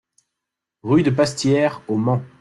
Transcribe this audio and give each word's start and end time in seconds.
Rue 0.81 1.03
de 1.03 1.11
Pastière 1.11 1.83
au 1.87 1.95
Mans 1.95 2.23